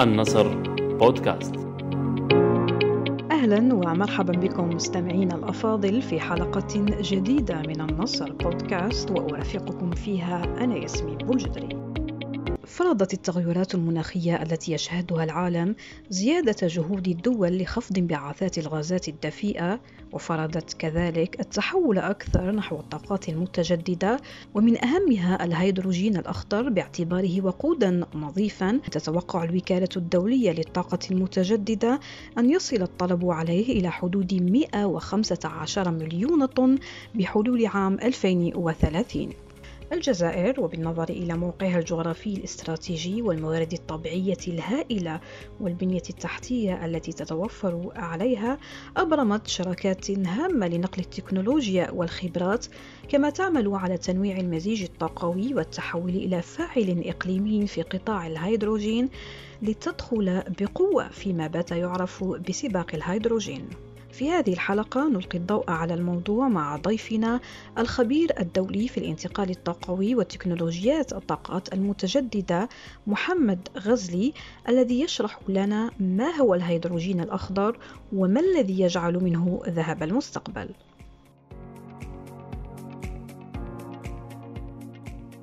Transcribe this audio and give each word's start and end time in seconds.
النصر 0.00 0.48
بودكاست. 0.98 1.54
أهلا 3.30 3.74
ومرحبا 3.74 4.32
بكم 4.32 4.68
مستمعينا 4.70 5.34
الأفاضل 5.34 6.02
في 6.02 6.20
حلقة 6.20 6.84
جديدة 7.00 7.62
من 7.68 7.80
النصر 7.80 8.32
بودكاست 8.32 9.10
وأرافقكم 9.10 9.90
فيها 9.90 10.42
أنا 10.64 10.76
ياسمين 10.76 11.18
بولجدري 11.18 11.79
فرضت 12.70 13.14
التغيرات 13.14 13.74
المناخية 13.74 14.42
التي 14.42 14.72
يشهدها 14.72 15.24
العالم 15.24 15.74
زيادة 16.10 16.56
جهود 16.66 17.08
الدول 17.08 17.58
لخفض 17.58 17.98
انبعاثات 17.98 18.58
الغازات 18.58 19.08
الدفيئة 19.08 19.80
وفرضت 20.12 20.72
كذلك 20.72 21.40
التحول 21.40 21.98
أكثر 21.98 22.50
نحو 22.50 22.76
الطاقات 22.80 23.28
المتجددة 23.28 24.16
ومن 24.54 24.84
أهمها 24.84 25.44
الهيدروجين 25.44 26.16
الأخضر 26.16 26.68
باعتباره 26.68 27.40
وقودا 27.44 28.04
نظيفا 28.14 28.80
تتوقع 28.90 29.44
الوكالة 29.44 29.88
الدولية 29.96 30.52
للطاقة 30.52 30.98
المتجددة 31.10 32.00
أن 32.38 32.50
يصل 32.50 32.82
الطلب 32.82 33.30
عليه 33.30 33.80
إلى 33.80 33.90
حدود 33.90 34.34
115 34.34 35.90
مليون 35.90 36.46
طن 36.46 36.78
بحلول 37.14 37.66
عام 37.66 37.94
2030 37.94 39.30
الجزائر 39.92 40.60
وبالنظر 40.60 41.08
إلى 41.08 41.36
موقعها 41.36 41.78
الجغرافي 41.78 42.34
الاستراتيجي 42.34 43.22
والموارد 43.22 43.72
الطبيعية 43.72 44.36
الهائلة 44.48 45.20
والبنية 45.60 46.02
التحتية 46.10 46.84
التي 46.84 47.12
تتوفر 47.12 47.92
عليها 47.96 48.58
أبرمت 48.96 49.46
شراكات 49.46 50.10
هامة 50.10 50.68
لنقل 50.68 51.00
التكنولوجيا 51.02 51.90
والخبرات 51.90 52.66
كما 53.08 53.30
تعمل 53.30 53.74
على 53.74 53.98
تنويع 53.98 54.36
المزيج 54.36 54.82
الطاقوي 54.82 55.54
والتحول 55.54 56.10
إلى 56.10 56.42
فاعل 56.42 57.02
إقليمي 57.06 57.66
في 57.66 57.82
قطاع 57.82 58.26
الهيدروجين 58.26 59.08
لتدخل 59.62 60.42
بقوة 60.60 61.08
فيما 61.08 61.46
بات 61.46 61.70
يعرف 61.72 62.24
بسباق 62.24 62.94
الهيدروجين. 62.94 63.68
في 64.12 64.30
هذه 64.30 64.52
الحلقة 64.52 65.08
نلقي 65.08 65.38
الضوء 65.38 65.70
على 65.70 65.94
الموضوع 65.94 66.48
مع 66.48 66.76
ضيفنا 66.76 67.40
الخبير 67.78 68.40
الدولي 68.40 68.88
في 68.88 68.98
الانتقال 68.98 69.50
الطاقوي 69.50 70.14
وتكنولوجيات 70.14 71.12
الطاقات 71.12 71.72
المتجددة 71.72 72.68
محمد 73.06 73.68
غزلي 73.78 74.32
الذي 74.68 75.00
يشرح 75.00 75.38
لنا 75.48 75.90
ما 76.00 76.30
هو 76.36 76.54
الهيدروجين 76.54 77.20
الأخضر 77.20 77.78
وما 78.12 78.40
الذي 78.40 78.80
يجعل 78.80 79.24
منه 79.24 79.62
ذهب 79.66 80.02
المستقبل. 80.02 80.68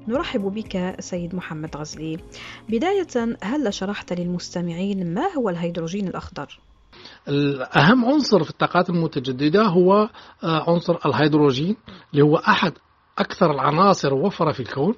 نرحب 0.08 0.42
بك 0.42 0.96
سيد 1.00 1.36
محمد 1.36 1.78
غزلي. 1.78 2.18
بداية 2.70 3.38
هل 3.44 3.74
شرحت 3.74 4.14
للمستمعين 4.14 5.14
ما 5.14 5.34
هو 5.34 5.50
الهيدروجين 5.50 6.08
الأخضر؟ 6.08 6.60
الأهم 7.30 8.06
عنصر 8.06 8.44
في 8.44 8.50
الطاقات 8.50 8.90
المتجددة 8.90 9.64
هو 9.64 10.10
آه، 10.44 10.70
عنصر 10.72 10.98
الهيدروجين 11.06 11.76
اللي 12.14 12.24
هو 12.24 12.36
أحد 12.36 12.74
أكثر 13.18 13.52
العناصر 13.52 14.14
وفرة 14.14 14.52
في 14.52 14.60
الكون. 14.60 14.96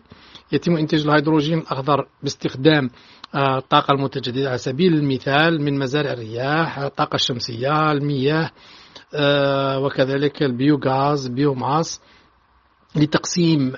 يتم 0.51 0.77
إنتاج 0.77 1.01
الهيدروجين 1.01 1.57
الأخضر 1.57 2.07
باستخدام 2.23 2.89
آه، 3.35 3.57
الطاقة 3.57 3.91
المتجددة 3.91 4.49
على 4.49 4.57
سبيل 4.57 4.93
المثال 4.93 5.61
من 5.61 5.79
مزارع 5.79 6.11
الرياح 6.13 6.79
الطاقة 6.79 7.15
الشمسية 7.15 7.91
المياه 7.91 8.51
آه، 9.13 9.79
وكذلك 9.79 10.43
ال 10.43 10.55
biogas 10.55 11.27
biomass 11.27 12.01
لتقسيم 12.95 13.73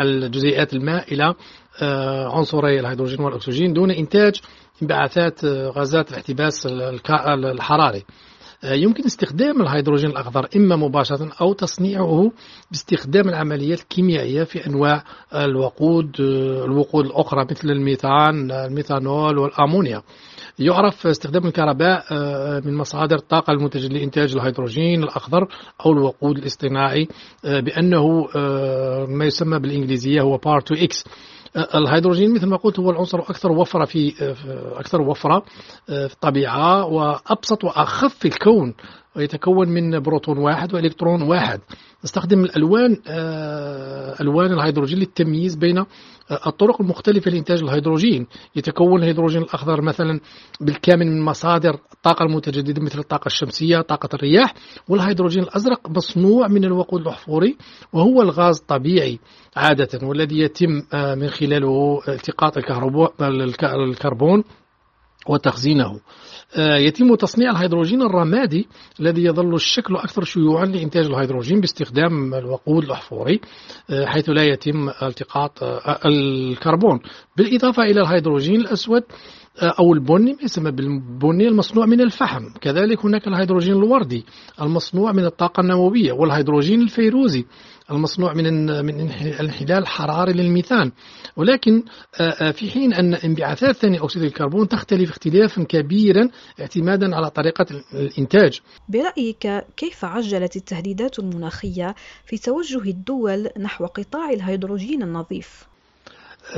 الجزيئات 0.00 0.72
الماء 0.72 1.14
إلى 1.14 1.34
عنصري 2.32 2.80
الهيدروجين 2.80 3.20
والأكسجين 3.20 3.72
دون 3.72 3.90
إنتاج 3.90 4.40
انبعاثات 4.82 5.44
آه، 5.44 5.68
غازات 5.68 6.10
الاحتباس 6.10 6.66
الحراري. 6.66 8.04
آه، 8.64 8.74
يمكن 8.74 9.04
استخدام 9.04 9.62
الهيدروجين 9.62 10.10
الأخضر 10.10 10.48
إما 10.56 10.76
مباشرة 10.76 11.32
أو 11.40 11.52
تصنيعه 11.52 12.32
باستخدام 12.70 13.28
العمليات 13.28 13.80
الكيميائية 13.80 14.44
في 14.44 14.66
أنواع 14.66 15.04
الوقود 15.34 16.20
آه، 16.20 16.64
الوقود 16.64 17.06
الأخرى 17.06 17.44
مثل 17.50 17.70
الميثان 17.70 18.50
الميثانول 18.50 19.38
والأمونيا. 19.38 20.02
يعرف 20.58 21.06
استخدام 21.06 21.46
الكهرباء 21.46 22.04
من 22.64 22.74
مصادر 22.74 23.16
الطاقة 23.16 23.50
المتجددة 23.50 23.98
لإنتاج 23.98 24.32
الهيدروجين 24.36 25.02
الأخضر 25.02 25.48
أو 25.86 25.92
الوقود 25.92 26.38
الاصطناعي 26.38 27.08
بأنه 27.44 28.26
ما 29.08 29.24
يسمى 29.24 29.58
بالإنجليزية 29.58 30.20
هو 30.20 30.38
Power 30.38 30.60
to 30.60 30.80
X. 30.80 31.04
الهيدروجين 31.56 32.34
مثل 32.34 32.46
ما 32.46 32.56
قلت 32.56 32.78
هو 32.78 32.90
العنصر 32.90 33.18
أكثر 33.18 33.52
وفرة 33.52 33.84
في 33.84 34.14
أكثر 34.76 35.00
وفرة 35.00 35.42
آه، 35.88 36.06
في 36.06 36.14
الطبيعة 36.14 36.84
وأبسط 36.84 37.64
وأخف 37.64 38.14
في 38.14 38.28
الكون 38.28 38.74
ويتكون 39.16 39.68
من 39.68 40.00
بروتون 40.00 40.38
واحد 40.38 40.74
وإلكترون 40.74 41.22
واحد. 41.22 41.60
نستخدم 42.04 42.44
الألوان 42.44 42.96
آه، 43.08 44.14
ألوان 44.20 44.52
الهيدروجين 44.52 44.98
للتمييز 44.98 45.54
بين 45.54 45.84
الطرق 46.46 46.80
المختلفة 46.80 47.30
لإنتاج 47.30 47.62
الهيدروجين. 47.62 48.26
يتكون 48.56 49.02
الهيدروجين 49.02 49.42
الأخضر 49.42 49.82
مثلا 49.82 50.20
بالكامل 50.60 51.06
من 51.06 51.22
مصادر 51.22 51.78
الطاقه 51.92 52.22
المتجددة 52.22 52.82
مثل 52.82 52.98
الطاقة 52.98 53.26
الشمسية 53.26 53.80
طاقة 53.80 54.08
الرياح 54.14 54.54
والهيدروجين 54.88 55.42
الأزرق 55.42 55.90
مصنوع 55.90 56.48
من 56.48 56.64
الوقود 56.64 57.00
الأحفوري 57.00 57.56
وهو 57.92 58.22
الغاز 58.22 58.60
الطبيعي 58.60 59.18
عادة 59.56 60.06
والذي 60.06 60.38
يتم 60.38 60.82
آه، 60.94 61.14
من 61.14 61.28
خلاله 61.28 62.00
التقاط 62.08 62.58
الكربون. 63.84 64.44
وتخزينه. 65.28 66.00
آه، 66.56 66.76
يتم 66.76 67.14
تصنيع 67.14 67.50
الهيدروجين 67.50 68.02
الرمادي 68.02 68.68
الذي 69.00 69.24
يظل 69.24 69.54
الشكل 69.54 69.96
أكثر 69.96 70.24
شيوعا 70.24 70.64
لإنتاج 70.64 71.06
الهيدروجين 71.06 71.60
باستخدام 71.60 72.34
الوقود 72.34 72.84
الأحفوري 72.84 73.40
آه، 73.90 74.06
حيث 74.06 74.28
لا 74.28 74.42
يتم 74.42 74.88
التقاط 75.02 75.62
آه، 75.62 76.00
الكربون. 76.06 77.00
بالإضافة 77.36 77.82
إلى 77.82 78.00
الهيدروجين 78.00 78.60
الأسود 78.60 79.02
أو 79.62 79.94
البني 79.94 80.32
ما 80.32 80.42
يسمى 80.42 80.70
بالبني 80.70 81.48
المصنوع 81.48 81.86
من 81.86 82.00
الفحم. 82.00 82.42
كذلك 82.60 83.04
هناك 83.04 83.28
الهيدروجين 83.28 83.72
الوردي 83.72 84.24
المصنوع 84.60 85.12
من 85.12 85.24
الطاقة 85.24 85.60
النووية 85.60 86.12
والهيدروجين 86.12 86.82
الفيروزي 86.82 87.44
المصنوع 87.90 88.34
من 88.34 88.44
من 88.84 89.00
الانحلال 89.00 89.82
الحراري 89.82 90.32
للميثان. 90.32 90.92
ولكن 91.36 91.82
في 92.52 92.70
حين 92.70 92.94
أن 92.94 93.14
انبعاثات 93.14 93.76
ثاني 93.76 93.98
أكسيد 93.98 94.22
الكربون 94.22 94.68
تختلف 94.68 95.10
اختلافا 95.10 95.62
كبيرا 95.62 96.28
اعتمادا 96.60 97.16
على 97.16 97.30
طريقة 97.30 97.66
الإنتاج. 97.94 98.60
برأيك 98.88 99.64
كيف 99.76 100.04
عجلت 100.04 100.56
التهديدات 100.56 101.18
المناخية 101.18 101.94
في 102.26 102.38
توجه 102.38 102.90
الدول 102.90 103.48
نحو 103.60 103.86
قطاع 103.86 104.30
الهيدروجين 104.30 105.02
النظيف؟ 105.02 105.73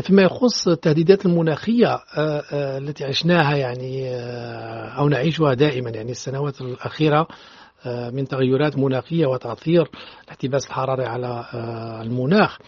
فيما 0.02 0.22
يخص 0.22 0.68
التهديدات 0.68 1.26
المناخية 1.26 1.86
آه، 1.94 2.00
آه، 2.52 2.78
التي 2.78 3.04
عشناها 3.04 3.56
يعني 3.56 4.08
آه، 4.08 4.88
أو 4.98 5.08
نعيشها 5.08 5.54
دائما 5.54 5.90
يعني 5.90 6.10
السنوات 6.10 6.60
الأخيرة 6.60 7.26
من 7.86 8.28
تغيرات 8.28 8.78
مناخية 8.78 9.26
وتأثير 9.26 9.90
الاحتباس 10.24 10.66
الحراري 10.66 11.04
على 11.04 11.44
المناخ. 12.02 12.58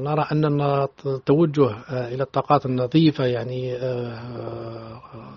نرى 0.00 0.26
أن 0.32 0.60
التوجه 1.06 1.70
إلى 1.90 2.22
الطاقات 2.22 2.66
النظيفة 2.66 3.24
يعني 3.24 3.78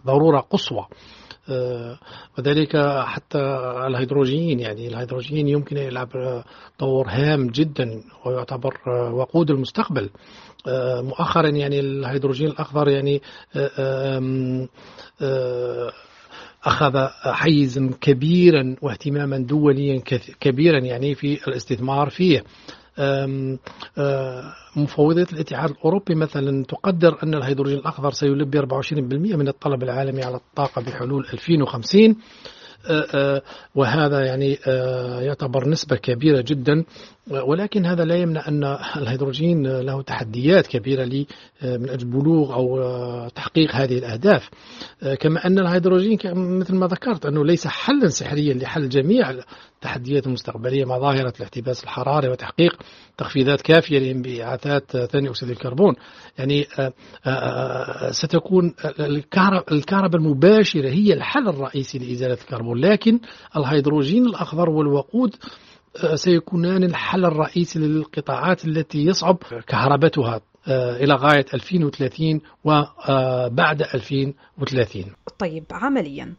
ضرورة 0.05 0.39
قصوى. 0.39 0.85
وذلك 2.37 2.77
حتى 3.05 3.39
الهيدروجين 3.87 4.59
يعني 4.59 4.87
الهيدروجين 4.87 5.47
يمكن 5.47 5.77
أن 5.77 5.83
يلعب 5.83 6.43
دور 6.79 7.07
هام 7.09 7.47
جدا 7.47 8.03
ويعتبر 8.25 8.73
وقود 9.13 9.51
المستقبل. 9.51 10.09
مؤخرا 11.01 11.49
يعني 11.49 11.79
الهيدروجين 11.79 12.47
الأخضر 12.47 12.89
يعني 12.89 13.21
أخذ 16.63 17.07
حيزا 17.23 17.91
كبيرا 18.01 18.75
واهتماما 18.81 19.37
دوليا 19.37 20.01
كبيرا 20.39 20.79
يعني 20.79 21.15
في 21.15 21.47
الاستثمار 21.47 22.09
فيه. 22.09 22.43
مفوضية 24.75 25.27
الاتحاد 25.33 25.69
الأوروبي 25.69 26.15
مثلا 26.15 26.63
تقدر 26.63 27.17
أن 27.23 27.33
الهيدروجين 27.33 27.77
الأخضر 27.77 28.11
سيلبي 28.11 28.61
24% 28.61 28.65
من 29.35 29.47
الطلب 29.47 29.83
العالمي 29.83 30.23
على 30.23 30.35
الطاقة 30.35 30.81
بحلول 30.81 31.27
2050 31.33 32.15
وهذا 33.75 34.25
يعني 34.25 34.53
يعتبر 35.25 35.69
نسبة 35.69 35.95
كبيرة 35.95 36.41
جدا 36.47 36.83
ولكن 37.31 37.85
هذا 37.85 38.05
لا 38.05 38.15
يمنع 38.15 38.47
أن 38.47 38.63
الهيدروجين 38.97 39.67
له 39.67 40.01
تحديات 40.01 40.67
كبيرة 40.67 41.25
من 41.63 41.89
أجل 41.89 42.07
بلوغ 42.07 42.53
أو 42.53 43.27
تحقيق 43.27 43.75
هذه 43.75 43.97
الأهداف. 43.97 44.49
كما 45.19 45.47
أن 45.47 45.59
الهيدروجين 45.59 46.17
مثل 46.33 46.75
ما 46.75 46.87
ذكرت 46.87 47.25
أنه 47.25 47.45
ليس 47.45 47.67
حلا 47.67 48.07
سحريا 48.07 48.53
لحل 48.53 48.89
جميع 48.89 49.29
التحديات 49.29 50.27
المستقبلية 50.27 50.85
مع 50.85 50.99
ظاهرة 50.99 51.33
الاحتباس 51.37 51.83
الحراري 51.83 52.29
وتحقيق 52.29 52.77
تخفيضات 53.17 53.61
كافية 53.61 53.99
لانبعاثات 53.99 54.97
ثاني 54.97 55.29
أكسيد 55.29 55.49
الكربون. 55.49 55.95
يعني 56.37 56.65
ستكون 58.11 58.73
الكهرباء 59.71 60.15
المباشرة 60.15 60.89
هي 60.89 61.13
الحل 61.13 61.47
الرئيسي 61.47 61.99
لإزالة 61.99 62.37
الكربون. 62.41 62.79
لكن 62.79 63.19
الهيدروجين 63.57 64.25
الأخضر 64.25 64.69
والوقود 64.69 65.35
سيكونان 66.15 66.83
الحل 66.83 67.25
الرئيسي 67.25 67.79
للقطاعات 67.79 68.65
التي 68.65 69.05
يصعب 69.05 69.37
كهربتها 69.67 70.41
آه، 70.67 70.95
إلى 70.95 71.13
غاية 71.13 71.45
2030 71.53 72.41
وبعد 72.63 73.81
2030 73.81 75.03
طيب 75.39 75.63
عمليا 75.71 76.33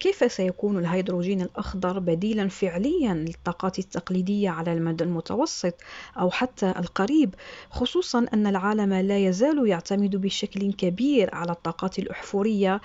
كيف 0.00 0.32
سيكون 0.32 0.78
الهيدروجين 0.78 1.42
الأخضر 1.42 1.98
بديلا 1.98 2.48
فعليا 2.48 3.14
للطاقات 3.14 3.78
التقليدية 3.78 4.50
على 4.50 4.72
المدى 4.72 5.04
المتوسط 5.04 5.74
أو 6.20 6.30
حتى 6.30 6.70
القريب 6.78 7.34
خصوصا 7.70 8.26
أن 8.34 8.46
العالم 8.46 8.94
لا 8.94 9.18
يزال 9.18 9.68
يعتمد 9.68 10.16
بشكل 10.16 10.72
كبير 10.72 11.34
على 11.34 11.52
الطاقات 11.52 11.98
الأحفورية 11.98 12.80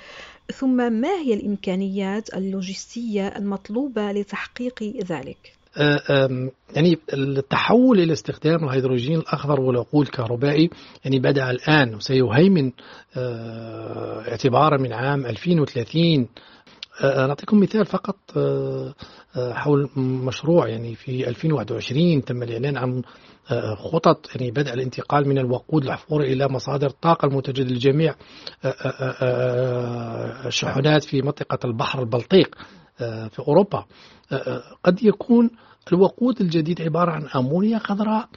ثم 0.54 0.94
ما 0.94 1.14
هي 1.14 1.34
الإمكانيات 1.34 2.34
اللوجستية 2.34 3.28
المطلوبة 3.28 4.12
لتحقيق 4.12 4.84
ذلك؟ 4.84 5.59
آه، 5.78 6.50
يعني 6.76 6.98
التحول 7.14 8.00
إلى 8.00 8.14
استخدام 8.14 8.64
الهيدروجين 8.64 9.20
الأخضر 9.20 9.62
والوقود 9.62 10.06
الكهربائي 10.06 10.70
يعني 11.06 11.20
بدأ 11.20 11.52
الآن 11.52 11.96
وسيهيمن 11.96 12.72
آه، 13.18 14.30
اعتبارا 14.30 14.78
من 14.78 14.94
عام 14.94 15.26
2030 15.26 16.28
آه، 17.04 17.28
نعطيكم 17.28 17.60
مثال 17.60 17.86
فقط 17.86 18.16
حول 19.36 19.90
مشروع 19.98 20.68
يعني 20.70 20.96
في 20.96 21.30
2021 21.30 22.26
تم 22.26 22.44
الإعلان 22.44 22.78
عن 22.78 23.02
خطط 23.76 24.36
يعني 24.36 24.52
بدء 24.52 24.74
الانتقال 24.74 25.28
من 25.28 25.38
الوقود 25.38 25.84
الأحفوري 25.84 26.34
إلى 26.34 26.48
مصادر 26.48 26.88
الطاقة 26.88 27.26
المتجددة 27.26 27.76
لجميع 27.76 28.16
الشحنات 30.46 31.04
في 31.04 31.22
منطقة 31.22 31.60
البحر 31.66 32.00
البلطيق. 32.00 32.56
في 33.00 33.40
أوروبا. 33.48 33.86
قد 34.84 35.04
يكون 35.04 35.50
الوقود 35.94 36.42
الجديد 36.42 36.82
عبارة 36.82 37.12
عن 37.12 37.28
أمونيا 37.36 37.80
خضراء 37.80 38.30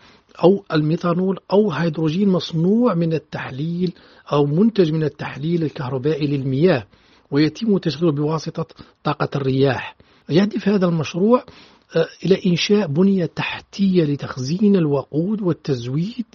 أو 0.44 0.64
الميثانول 0.72 1.38
أو 1.52 1.70
هيدروجين 1.72 2.28
مصنوع 2.28 2.94
من 2.94 3.12
التحليل 3.12 3.92
أو 4.32 4.46
منتج 4.46 4.92
من 4.92 5.04
التحليل 5.04 5.62
الكهربائي 5.62 6.26
للمياه 6.26 6.86
ويتم 7.30 7.78
تشغيله 7.78 8.12
بواسطة 8.12 8.66
طاقة 9.04 9.28
الرياح. 9.36 9.96
يهدف 10.28 10.68
هذا 10.68 10.86
المشروع 10.86 11.44
آه، 11.96 12.06
إلى 12.24 12.40
إنشاء 12.46 12.86
بنية 12.86 13.26
تحتية 13.26 14.04
لتخزين 14.04 14.76
الوقود 14.76 15.42
والتزويد 15.42 16.26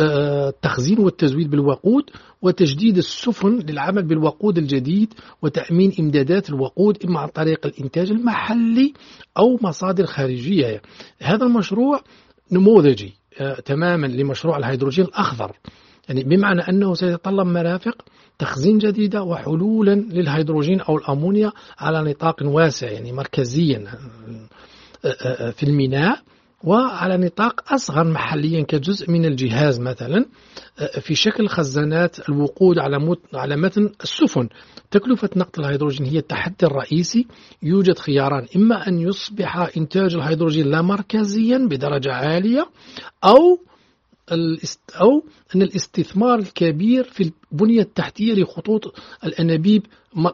التخزين 0.00 0.98
والتزويد 0.98 1.50
بالوقود 1.50 2.10
وتجديد 2.42 2.96
السفن 2.96 3.58
للعمل 3.58 4.02
بالوقود 4.02 4.58
الجديد 4.58 5.14
وتأمين 5.42 5.92
إمدادات 6.00 6.50
الوقود 6.50 7.04
إما 7.04 7.20
عن 7.20 7.28
طريق 7.28 7.66
الإنتاج 7.66 8.10
المحلي 8.10 8.92
أو 9.38 9.58
مصادر 9.62 10.06
خارجية. 10.06 10.82
هذا 11.18 11.46
المشروع 11.46 12.00
نموذجي 12.52 13.14
آه، 13.40 13.60
تماما 13.60 14.06
لمشروع 14.06 14.56
الهيدروجين 14.56 15.04
الأخضر. 15.04 15.56
يعني 16.08 16.24
بمعنى 16.24 16.60
أنه 16.60 16.94
سيتطلب 16.94 17.46
مرافق 17.46 18.04
تخزين 18.38 18.78
جديدة 18.78 19.22
وحلولا 19.22 19.94
للهيدروجين 19.94 20.80
أو 20.80 20.96
الأمونيا 20.96 21.52
على 21.78 22.10
نطاق 22.10 22.36
واسع 22.42 22.90
يعني 22.90 23.12
مركزيا 23.12 23.84
آه، 25.04 25.08
آه، 25.08 25.50
في 25.50 25.62
الميناء. 25.62 26.18
وعلى 26.64 27.16
نطاق 27.16 27.72
أصغر 27.72 28.04
محليا 28.04 28.62
كجزء 28.62 29.10
من 29.10 29.24
الجهاز 29.24 29.80
مثلا 29.80 30.26
آه، 30.78 31.00
في 31.00 31.14
شكل 31.14 31.48
خزانات 31.48 32.28
الوقود 32.28 32.78
على 32.78 33.16
على 33.34 33.56
متن 33.56 33.90
السفن. 34.02 34.48
تكلفة 34.90 35.30
نقل 35.36 35.64
الهيدروجين 35.64 36.06
هي 36.06 36.18
التحدي 36.18 36.66
الرئيسي. 36.66 37.26
يوجد 37.62 37.98
خياران 37.98 38.46
إما 38.56 38.88
أن 38.88 38.98
يصبح 38.98 39.76
إنتاج 39.76 40.14
الهيدروجين 40.14 40.66
لا 40.66 40.82
مركزيا 40.82 41.58
بدرجة 41.58 42.12
عالية 42.12 42.66
أو 43.24 43.58
أو 45.00 45.24
أن 45.54 45.62
الاستثمار 45.62 46.38
الكبير 46.38 47.04
في 47.04 47.32
البنية 47.52 47.80
التحتية 47.80 48.34
لخطوط 48.34 48.94
الأنابيب 49.24 49.86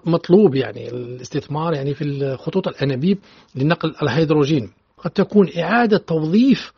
مطلوب 0.06 0.55
يعني 0.55 0.88
الاستثمار 0.88 1.75
يعني 1.75 1.94
في 1.94 2.37
خطوط 2.38 2.69
الأنابيب 2.69 3.19
لنقل 3.55 3.94
الهيدروجين. 4.03 4.71
قد 5.05 5.11
تكون 5.11 5.49
إعادة 5.58 5.99
توظيف 5.99 6.73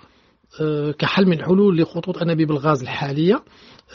آه، 0.60 0.90
كحل 0.90 1.26
من 1.26 1.44
حلول 1.44 1.78
لخطوط 1.78 2.18
أنابيب 2.18 2.50
الغاز 2.50 2.82
الحالية. 2.82 3.42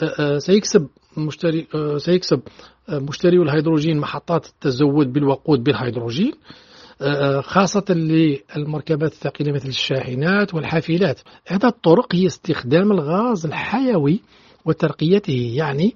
آه، 0.02 0.04
آه، 0.18 0.38
سيكسب 0.38 0.88
مشتري 1.16 1.66
سيكسب 1.96 2.40
مشتري 2.88 3.42
الهيدروجين 3.42 3.98
محطات 3.98 4.46
التزود 4.46 5.12
بالوقود 5.12 5.64
بالهيدروجين 5.64 6.32
خاصة 7.40 7.84
للمركبات 7.90 9.12
الثقيلة 9.12 9.52
مثل 9.52 9.68
الشاحنات 9.68 10.54
والحافلات. 10.54 11.20
إحدى 11.50 11.66
الطرق 11.66 12.14
هي 12.14 12.26
استخدام 12.26 12.92
الغاز 12.92 13.46
الحيوي 13.46 14.20
وترقيته. 14.68 15.52
يعني 15.54 15.94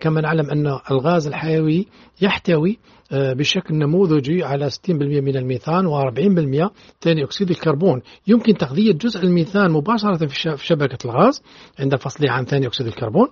كما 0.00 0.20
نعلم 0.20 0.50
أن 0.50 0.78
الغاز 0.90 1.26
الحيوي 1.26 1.86
يحتوي 2.22 2.78
آه، 3.12 3.32
بشكل 3.32 3.74
نموذجي 3.74 4.44
على 4.44 4.70
60% 4.70 5.20
من 5.20 5.36
الميثان 5.36 5.86
و40% 5.86 6.70
ثاني 7.00 7.24
أكسيد 7.24 7.50
الكربون. 7.50 8.02
يمكن 8.26 8.54
تغذية 8.54 8.92
جزء 8.92 9.22
الميثان 9.22 9.70
مباشرة 9.70 10.26
في 10.26 10.56
شبكة 10.56 10.98
الغاز 11.04 11.42
عند 11.78 11.96
فصله 11.96 12.30
عن 12.30 12.44
ثاني 12.44 12.66
أكسيد 12.66 12.86
الكربون. 12.86 13.28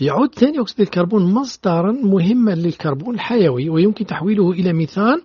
يعود 0.00 0.34
ثاني 0.34 0.60
أكسيد 0.60 0.80
الكربون 0.80 1.34
مصدرا 1.34 1.92
مهما 1.92 2.50
للكربون 2.50 3.14
الحيوي 3.14 3.70
ويمكن 3.70 4.06
تحويله 4.06 4.50
إلى 4.50 4.72
ميثان 4.72 5.20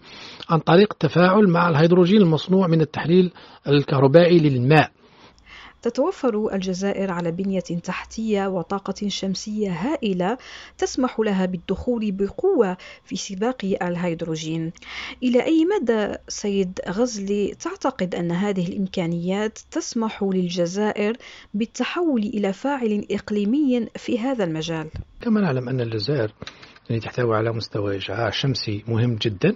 عن 0.49 0.59
طريق 0.59 0.87
التفاعل 0.91 1.47
مع 1.47 1.69
الهيدروجين 1.69 2.21
المصنوع 2.21 2.67
من 2.67 2.81
التحليل 2.81 3.31
الكهربائي 3.67 4.39
للماء. 4.39 4.91
تتوفر 5.81 6.53
الجزائر 6.53 7.11
على 7.11 7.31
بنية 7.31 7.59
تحتية 7.59 8.47
وطاقة 8.47 9.07
شمسية 9.07 9.71
هائلة 9.71 10.37
تسمح 10.77 11.19
لها 11.19 11.45
بالدخول 11.45 12.11
بقوة 12.11 12.77
في 13.03 13.15
سباق 13.15 13.65
الهيدروجين. 13.81 14.71
إلى 15.23 15.43
أي 15.43 15.65
مدى 15.65 16.15
سيد 16.27 16.79
غزلي 16.89 17.55
تعتقد 17.59 18.15
أن 18.15 18.31
هذه 18.31 18.67
الإمكانيات 18.67 19.59
تسمح 19.71 20.23
للجزائر 20.23 21.17
بالتحول 21.53 22.21
إلى 22.21 22.53
فاعل 22.53 23.05
إقليمي 23.11 23.87
في 23.95 24.19
هذا 24.19 24.43
المجال؟ 24.43 24.89
كما 25.21 25.41
نعلم 25.41 25.69
أن 25.69 25.81
الجزائر 25.81 26.33
يعني 26.89 27.01
تحتوي 27.01 27.35
على 27.35 27.51
مستوى 27.51 27.97
إشعاع 27.97 28.29
شمسي 28.29 28.83
مهم 28.87 29.15
جدا 29.15 29.55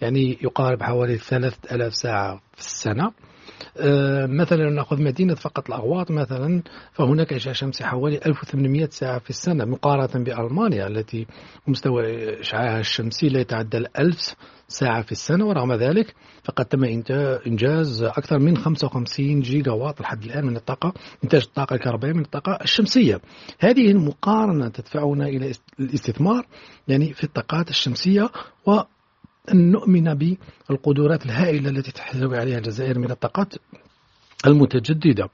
يعني 0.00 0.38
يقارب 0.42 0.82
حوالي 0.82 1.18
3000 1.18 1.94
ساعة 1.94 2.40
في 2.54 2.60
السنة 2.60 3.12
مثلا 4.26 4.70
نأخذ 4.70 5.02
مدينة 5.02 5.34
فقط 5.34 5.68
الأغواط 5.68 6.10
مثلا 6.10 6.62
فهناك 6.92 7.32
إشعاع 7.32 7.54
شمسي 7.54 7.84
حوالي 7.84 8.20
1800 8.26 8.88
ساعة 8.90 9.18
في 9.18 9.30
السنة 9.30 9.64
مقارنة 9.64 10.24
بألمانيا 10.24 10.86
التي 10.86 11.26
مستوى 11.66 12.40
إشعاعها 12.40 12.80
الشمسي 12.80 13.28
لا 13.28 13.40
يتعدى 13.40 13.78
1000 13.98 14.34
ساعة 14.68 15.02
في 15.02 15.12
السنة 15.12 15.46
ورغم 15.46 15.72
ذلك 15.72 16.14
فقد 16.44 16.64
تم 16.64 16.84
إنجاز 17.46 18.02
أكثر 18.02 18.38
من 18.38 18.56
55 18.56 19.40
جيجا 19.40 19.72
واط 19.72 20.00
لحد 20.00 20.24
الآن 20.24 20.46
من 20.46 20.56
الطاقة 20.56 20.92
إنتاج 21.24 21.42
الطاقة 21.42 21.74
الكهربائية 21.74 22.12
من 22.12 22.22
الطاقة 22.22 22.58
الشمسية. 22.62 23.20
هذه 23.58 23.90
المقارنة 23.90 24.68
تدفعنا 24.68 25.26
إلى 25.26 25.52
الاستثمار 25.80 26.46
يعني 26.88 27.12
في 27.12 27.24
الطاقات 27.24 27.70
الشمسية 27.70 28.30
و 28.66 28.80
أن 29.52 29.70
نؤمن 29.70 30.36
بالقدرات 30.68 31.26
الهائلة 31.26 31.70
التي 31.70 31.92
تحتوي 31.92 32.38
عليها 32.38 32.58
الجزائر 32.58 32.98
من 32.98 33.10
الطاقات 33.10 33.54
المتجددة. 34.46 35.24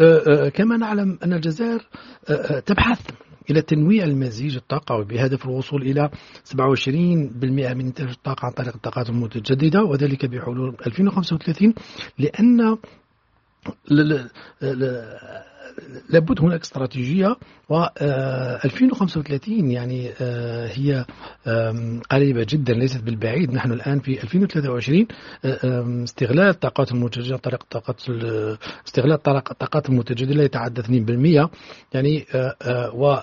أه، 0.00 0.22
أه، 0.28 0.48
كما 0.48 0.76
نعلم 0.76 1.18
أن 1.24 1.32
الجزائر 1.32 1.88
أه، 2.30 2.58
تبحث 2.58 3.00
إلى 3.50 3.62
تنويع 3.62 4.04
المزيج 4.04 4.56
الطاقوي 4.56 5.04
بهدف 5.04 5.44
الوصول 5.44 5.82
إلى 5.82 6.10
27% 6.44 7.74
من 7.74 7.86
إنتاج 7.86 8.08
الطاقة 8.08 8.46
عن 8.46 8.52
طريق 8.52 8.74
الطاقات 8.74 9.10
المتجددة 9.10 9.82
وذلك 9.84 10.26
بحلول 10.26 10.76
2035 10.86 11.74
لأن 12.18 12.76
لابد 16.10 16.40
هناك 16.40 16.60
استراتيجية 16.60 17.36
و 17.68 17.84
2035 18.64 19.70
يعني 19.70 20.10
هي 20.68 21.04
قريبة 22.10 22.46
جدا 22.48 22.72
ليست 22.72 23.02
بالبعيد. 23.02 23.52
نحن 23.52 23.72
الآن 23.72 24.00
في 24.00 24.22
2023 24.22 25.06
استغلال 26.04 26.48
الطاقات 26.48 26.92
المتجددة 26.92 27.36
طريقة 27.36 27.66
طاقات 27.70 28.00
استغلال 28.86 29.12
الطاقات 29.12 29.88
المتجددة 29.88 30.34
لا 30.34 30.44
يتعدى 30.44 30.82
2% 30.82 31.48
يعني 31.94 32.26
و 32.94 33.16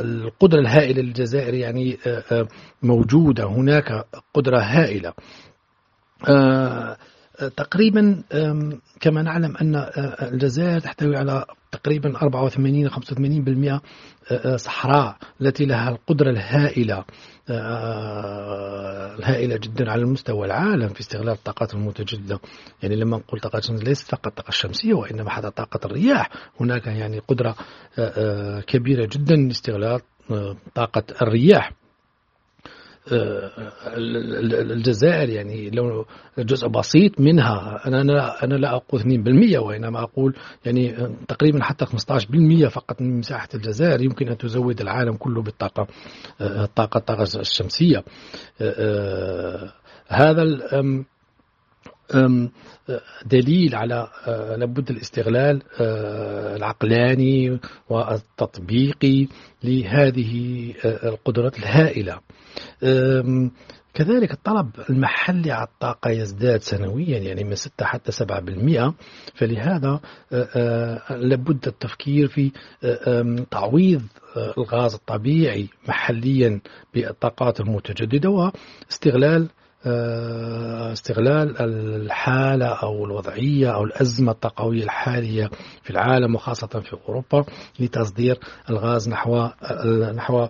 القدرة 0.00 0.60
الهائلة 0.60 1.02
للجزائر 1.02 1.54
يعني 1.54 1.98
موجودة 2.82 3.44
هناك 3.44 4.04
قدرة 4.34 4.58
هائلة. 4.58 5.12
تقريبا 7.56 8.22
كما 9.00 9.22
نعلم 9.22 9.56
أن 9.56 9.76
الجزائر 10.22 10.80
تحتوي 10.80 11.16
على 11.16 11.44
تقريبا 11.72 12.16
84 12.22 12.90
85% 12.90 14.56
صحراء 14.56 15.16
التي 15.40 15.64
لها 15.64 15.88
القدرة 15.88 16.30
الهائلة 16.30 17.04
الهائلة 19.18 19.56
جدا 19.56 19.90
على 19.90 20.02
المستوى 20.02 20.46
العالم 20.46 20.88
في 20.88 21.00
استغلال 21.00 21.28
الطاقات 21.32 21.74
المتجددة. 21.74 22.40
يعني 22.82 22.96
لما 22.96 23.16
نقول 23.16 23.40
طاقة 23.40 23.58
الشمسية 23.58 23.84
ليست 23.84 24.08
فقط 24.10 24.26
الطاقة 24.26 24.48
الشمسية 24.48 24.94
وإنما 24.94 25.30
حتى 25.30 25.50
طاقة 25.50 25.80
الرياح. 25.84 26.30
هناك 26.60 26.86
يعني 26.86 27.18
قدرة 27.18 27.56
كبيرة 28.66 29.08
جدا 29.12 29.36
لاستغلال 29.36 30.00
طاقة 30.74 31.02
الرياح. 31.22 31.72
الجزائر 34.72 35.28
يعني 35.28 35.70
لو 35.70 36.06
جزء 36.38 36.68
بسيط 36.68 37.20
منها 37.20 37.80
أنا 37.86 38.00
أنا 38.00 38.44
أنا 38.44 38.54
لا 38.54 38.76
أقول 38.76 39.00
2% 39.00 39.58
وإنما 39.58 40.02
أقول 40.02 40.34
يعني 40.64 40.96
تقريبا 41.28 41.64
حتى 41.64 41.84
15% 41.86 42.68
فقط 42.68 43.02
من 43.02 43.18
مساحة 43.18 43.48
الجزائر 43.54 44.02
يمكن 44.02 44.28
أن 44.28 44.36
تزود 44.38 44.80
العالم 44.80 45.16
كله 45.16 45.42
بالطاقة 45.42 45.86
الطاقه 46.40 46.98
الطاقه 46.98 47.22
الشمسية. 47.22 48.04
هذا 50.08 50.42
دليل 53.26 53.74
على 53.74 54.08
لابد 54.58 54.90
الاستغلال 54.90 55.62
العقلاني 56.56 57.60
والتطبيقي 57.88 59.26
لهذه 59.64 60.72
القدرات 60.84 61.58
الهائلة. 61.58 62.20
كذلك 63.94 64.32
الطلب 64.32 64.70
المحلي 64.90 65.50
على 65.52 65.66
الطاقة 65.66 66.10
يزداد 66.10 66.60
سنويا 66.62 67.18
يعني 67.18 67.44
من 67.44 67.54
6 67.54 67.84
حتى 67.84 68.12
7% 68.12 68.92
فلهذا 69.34 70.00
لابد 71.10 71.66
التفكير 71.66 72.28
في 72.28 72.52
تعويض 73.50 74.02
الغاز 74.58 74.94
الطبيعي 74.94 75.68
محليا 75.88 76.60
بالطاقات 76.94 77.60
المتجددة 77.60 78.30
واستغلال 78.30 79.48
استغلال 79.86 81.60
الحالة 81.60 82.66
أو 82.66 83.04
الوضعية 83.04 83.74
أو 83.74 83.84
الأزمة 83.84 84.32
الطاقوية 84.32 84.84
الحالية 84.84 85.50
في 85.82 85.90
العالم 85.90 86.34
وخاصة 86.34 86.66
في 86.66 86.96
أوروبا 87.08 87.44
لتصدير 87.80 88.38
الغاز 88.70 89.08
نحو 89.08 89.48
نحو 90.14 90.46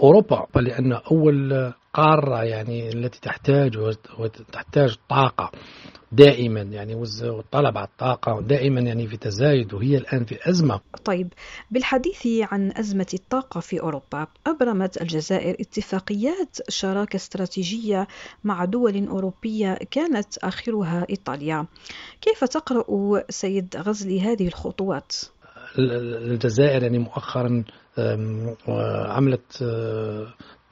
أوروبا. 0.00 0.46
لأن 0.56 0.92
أول 0.92 1.72
قارة 1.94 2.42
يعني 2.42 2.88
التي 2.88 3.20
تحتاج 3.20 3.78
وتحتاج 4.18 4.96
طاقة 5.08 5.50
دائما 6.12 6.60
يعني 6.60 6.94
والطلب 6.94 7.78
على 7.78 7.86
الطاقة 7.86 8.40
دائما 8.40 8.80
يعني 8.80 9.06
في 9.06 9.16
تزايد 9.16 9.74
وهي 9.74 9.96
الآن 9.96 10.24
في 10.24 10.38
أزمة 10.48 10.80
طيب 11.04 11.32
بالحديث 11.70 12.26
عن 12.26 12.72
أزمة 12.76 13.06
الطاقة 13.14 13.60
في 13.60 13.80
أوروبا 13.80 14.26
أبرمت 14.46 15.02
الجزائر 15.02 15.56
اتفاقيات 15.60 16.58
شراكة 16.68 17.16
استراتيجية 17.16 18.08
مع 18.44 18.64
دول 18.64 19.06
أوروبية 19.08 19.78
كانت 19.90 20.38
آخرها 20.38 21.06
إيطاليا 21.10 21.66
كيف 22.20 22.44
تقرأ 22.44 23.22
سيد 23.30 23.76
غزلي 23.76 24.20
هذه 24.20 24.48
الخطوات؟ 24.48 25.12
الجزائر 25.78 26.82
يعني 26.82 26.98
مؤخرا 26.98 27.64
عملت 29.08 29.62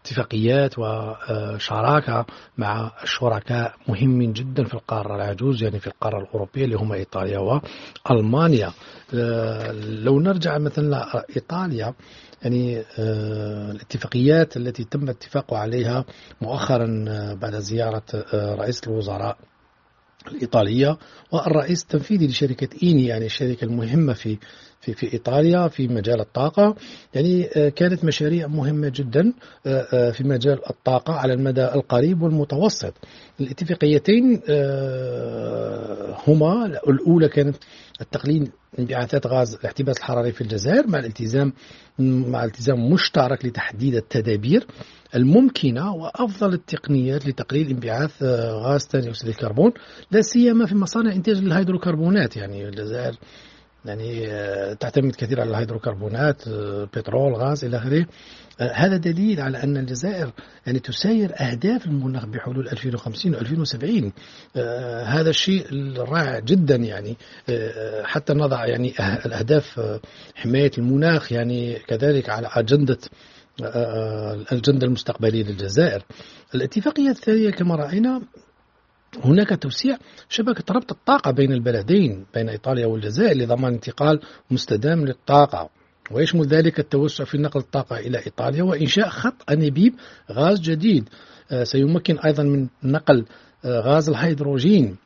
اتفاقيات 0.03 0.75
وشراكة 0.79 2.27
مع 2.59 2.93
شركاء 3.05 3.75
مهمين 3.89 4.33
جدا 4.33 4.65
في 4.65 4.75
القارة 4.75 5.17
العجوز 5.17 5.63
يعني 5.63 5.79
في 5.81 5.87
القارة 5.87 6.19
الأوروبية 6.19 6.65
اللي 6.65 6.77
هم 6.77 6.93
إيطاليا 6.93 7.39
وألمانيا. 8.11 8.73
لو 10.05 10.21
نرجع 10.21 10.59
مثلا 10.59 11.25
إيطاليا 11.37 11.95
يعني 12.43 12.83
الاتفاقيات 13.71 14.57
التي 14.57 14.85
تم 14.85 15.03
الاتفاق 15.03 15.55
عليها 15.55 16.05
مؤخرا 16.41 16.87
بعد 17.35 17.55
زيارة 17.55 18.03
رئيس 18.35 18.81
الوزراء 18.87 19.37
الإيطالية 20.29 20.99
والرئيس 21.33 21.83
التنفيذي 21.83 22.27
لشركة 22.27 22.69
إيني 22.83 23.07
يعني 23.07 23.27
الشركة 23.27 23.65
المهمة 23.65 24.13
في 24.13 24.39
في 24.81 24.93
في 24.95 25.13
إيطاليا 25.13 25.69
في 25.69 25.89
مجال 25.89 26.21
الطاقة. 26.21 26.75
يعني 27.15 27.43
كانت 27.71 28.05
مشاريع 28.05 28.47
مهمة 28.47 28.89
جدا 28.95 29.33
في 30.13 30.25
مجال 30.25 30.71
الطاقة 30.71 31.15
على 31.15 31.33
المدى 31.33 31.65
القريب 31.65 32.23
والمتوسط. 32.23 32.95
الاتفاقيتين 33.41 34.41
هما 36.29 36.67
الأولى 36.67 37.29
كانت 37.29 37.57
التقليل 38.03 38.51
انبعاثات 38.79 39.27
غاز 39.27 39.55
الاحتباس 39.55 39.99
الحراري 39.99 40.33
في 40.33 40.41
الجزائر 40.41 40.87
مع 40.87 40.99
الالتزام 40.99 41.53
مع 41.99 42.45
التزام 42.45 42.93
مشترك 42.93 43.45
لتحديد 43.45 43.95
التدابير 43.95 44.67
الممكنة 45.15 45.95
وأفضل 45.95 46.53
التقنيات 46.53 47.27
لتقليل 47.27 47.71
انبعاث 47.71 48.23
غاز 48.65 48.81
ثاني 48.81 49.09
أكسيد 49.09 49.29
الكربون 49.29 49.73
لا 50.11 50.23
سيما 50.23 50.67
في 50.67 50.75
مصانع 50.75 51.13
إنتاج 51.13 51.37
الهيدروكربونات. 51.37 52.37
يعني 52.37 52.69
الجزائر 52.69 53.15
يعني 53.85 54.27
تعتمد 54.75 55.15
كثير 55.15 55.41
على 55.41 55.51
الهيدروكربونات 55.51 56.49
بترول 56.97 57.35
غاز 57.35 57.65
إلى 57.65 57.77
آخره. 57.77 58.07
هذا 58.61 58.97
دليل 58.97 59.41
على 59.41 59.63
أن 59.63 59.77
الجزائر 59.77 60.31
يعني 60.67 60.79
تساير 60.79 61.33
أهداف 61.41 61.87
المناخ 61.87 62.27
بحلول 62.27 62.69
2050 62.69 63.35
و 63.35 63.39
2070 63.39 64.13
هذا 65.07 65.31
الشيء 65.31 65.67
رائع 65.99 66.39
جدا 66.39 66.77
يعني. 66.77 67.17
حتى 68.05 68.33
نضع 68.35 68.67
يعني 68.67 68.95
الأهداف 69.27 69.81
حماية 70.35 70.71
المناخ 70.79 71.33
يعني 71.33 71.79
كذلك 71.79 72.29
على 72.29 72.49
أجندة 72.53 72.99
الأجندة 73.61 74.87
المستقبلية 74.87 75.45
للجزائر. 75.45 76.03
الاتفاقية 76.55 77.11
الثانية 77.11 77.51
كما 77.51 77.77
رأينا 77.77 78.23
هناك 79.25 79.63
توسيع 79.63 79.97
شبكة 80.29 80.75
ربط 80.75 80.93
الطاقة 80.93 81.31
بين 81.31 81.53
البلدين 81.53 82.27
بين 82.35 82.49
إيطاليا 82.49 82.87
والجزائر 82.87 83.37
لضمان 83.37 83.73
انتقال 83.73 84.21
مستدام 84.51 85.05
للطاقة. 85.05 85.71
ويشمل 86.11 86.47
ذلك 86.47 86.79
التوسع 86.79 87.25
في 87.25 87.39
نقل 87.39 87.61
الطاقة 87.61 87.97
إلى 87.97 88.19
إيطاليا 88.19 88.63
وإنشاء 88.63 89.09
خط 89.09 89.51
أنابيب 89.51 89.95
غاز 90.33 90.61
جديد. 90.61 91.09
سيمكن 91.63 92.19
أيضا 92.19 92.43
من 92.43 92.69
نقل 92.85 93.25
غاز 93.67 94.09
الهيدروجين. 94.09 94.97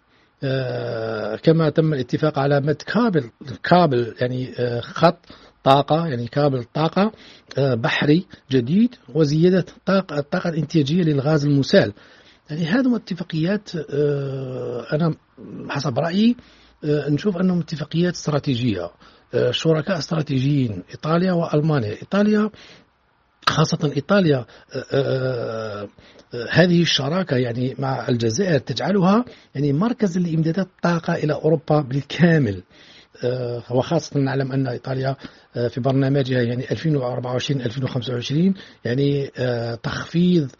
كما 1.42 1.70
تم 1.74 1.94
الاتفاق 1.94 2.38
على 2.38 2.60
مد 2.60 2.82
كابل 2.82 3.30
كابل 3.62 4.14
يعني 4.20 4.52
خط 4.80 5.18
طاقة 5.64 6.06
يعني 6.06 6.26
كابل 6.28 6.64
طاقة 6.64 7.12
بحري 7.58 8.26
جديد 8.50 8.94
وزيادة 9.14 9.64
الطاقة 9.88 10.48
الإنتاجية 10.48 11.02
للغاز 11.02 11.46
المسال. 11.46 11.92
يعني 12.50 12.64
هذه 12.64 12.96
اتفاقيات 12.96 13.70
أنا 14.92 15.14
حسب 15.68 15.98
رأيي 15.98 16.36
نشوف 16.84 17.36
أنهم 17.36 17.60
اتفاقيات 17.60 18.14
استراتيجية. 18.14 18.90
شركاء 19.50 19.98
استراتيجيين 19.98 20.82
إيطاليا 20.90 21.32
وألمانيا. 21.32 21.90
إيطاليا 21.90 22.50
خاصة 23.48 23.92
إيطاليا 23.96 24.46
هذه 26.50 26.82
الشراكة 26.82 27.36
يعني 27.36 27.74
مع 27.78 28.08
الجزائر 28.08 28.58
تجعلها 28.58 29.24
يعني 29.54 29.72
مركز 29.72 30.18
لإمدادات 30.18 30.66
الطاقة 30.66 31.14
إلى 31.14 31.32
أوروبا 31.32 31.80
بالكامل. 31.80 32.62
وخاصة 33.70 34.20
نعلم 34.20 34.52
أن 34.52 34.66
إيطاليا 34.66 35.16
في 35.68 35.80
برنامجها 35.80 36.42
يعني 36.42 36.70
2024 36.70 37.60
2025 37.60 38.54
يعني 38.84 39.30
تخفيض 39.82 40.50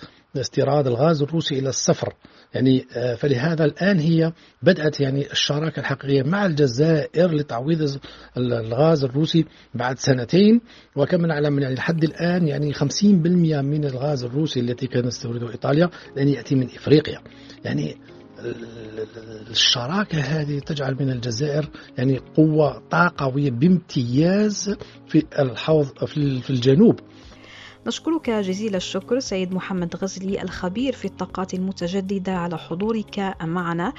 استيراد 0.40 0.87
الغاز 0.87 1.23
الروسي 1.23 1.59
إلى 1.59 1.69
الصفر. 1.69 2.14
يعني 2.55 2.87
فلهذا 3.19 3.64
الآن 3.64 3.99
هي 3.99 4.33
بدأت 4.62 5.00
يعني 5.00 5.31
الشراكة 5.33 5.81
الحقيقية 5.81 6.23
مع 6.23 6.47
الجزائر 6.47 7.35
لتعويض 7.35 7.99
الغاز 8.37 9.05
الروسي 9.05 9.45
بعد 9.75 9.99
سنتين. 9.99 10.61
وكما 10.97 11.26
نعلم 11.26 11.59
يعني 11.59 11.75
لحد 11.75 12.05
الآن 12.05 12.49
يعني 12.49 12.73
50% 12.75 12.83
من 13.05 13.85
الغاز 13.85 14.25
الروسي 14.25 14.61
التي 14.61 14.87
كانت 14.87 15.07
تستورده 15.07 15.50
إيطاليا 15.50 15.90
لن 16.16 16.28
يأتي 16.28 16.55
من 16.55 16.66
إفريقيا. 16.66 17.21
يعني 17.64 17.97
الشراكة 19.50 20.21
هذه 20.21 20.59
تجعل 20.59 20.97
من 21.00 21.11
الجزائر 21.11 21.69
يعني 21.99 22.19
قوة 22.19 22.83
طاقوية 22.90 23.50
بامتياز 23.50 24.76
في 25.09 25.25
الحوض 25.38 26.05
في 26.07 26.50
الجنوب. 26.50 27.00
نشكرك 27.87 28.31
جزيل 28.31 28.76
الشكر 28.76 29.21
سيد 29.21 29.55
محمد 29.55 29.97
غزلي 29.97 30.43
الخبير 30.43 30.93
في 30.93 31.05
الطاقات 31.05 31.55
المتجددة 31.55 32.33
على 32.37 32.59
حضورك 32.59 33.37
معنا. 33.43 33.93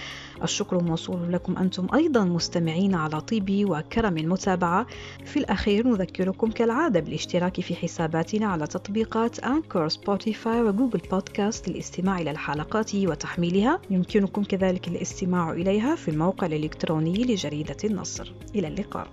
الشكر 0.43 0.83
موصول 0.83 1.33
لكم 1.33 1.57
أنتم 1.57 1.87
أيضا 1.93 2.23
مستمعين 2.23 2.95
على 2.95 3.21
طيب 3.21 3.69
وكرم 3.69 4.17
المتابعة. 4.17 4.85
في 5.25 5.39
الأخير 5.39 5.87
نذكركم 5.87 6.51
كالعادة 6.51 6.99
بالاشتراك 6.99 7.61
في 7.61 7.75
حساباتنا 7.75 8.45
على 8.45 8.67
تطبيقات 8.67 9.39
أنكور 9.39 9.87
سبوتيفاي 9.87 10.61
وجوجل 10.61 11.01
بودكاست 11.11 11.69
للاستماع 11.69 12.21
إلى 12.21 12.31
الحلقات 12.31 12.95
وتحميلها. 12.95 13.79
يمكنكم 13.89 14.43
كذلك 14.43 14.87
الاستماع 14.87 15.51
إليها 15.51 15.95
في 15.95 16.11
الموقع 16.11 16.47
الإلكتروني 16.47 17.23
لجريدة 17.23 17.77
النصر. 17.83 18.33
إلى 18.55 18.67
اللقاء. 18.67 19.07